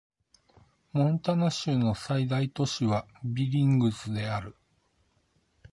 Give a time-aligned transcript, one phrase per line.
[0.93, 4.55] モンタナ州の最大都市はビリングスである